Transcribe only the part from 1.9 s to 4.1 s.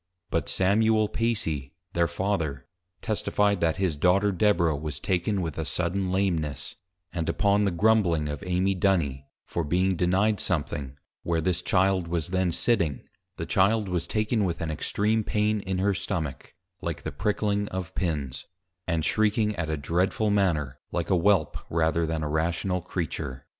their Father, testifi'd, that his